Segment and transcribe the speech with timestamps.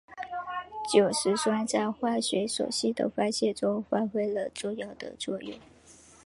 [0.91, 5.59] 酒石酸在化学手性的发现中发挥了重要的作用。